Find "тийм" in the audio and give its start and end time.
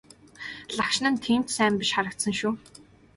1.23-1.41